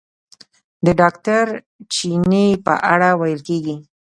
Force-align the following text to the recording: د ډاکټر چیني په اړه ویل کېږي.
د 0.85 0.87
ډاکټر 0.99 1.45
چیني 1.93 2.47
په 2.65 2.73
اړه 2.93 3.09
ویل 3.19 3.41
کېږي. 3.47 3.75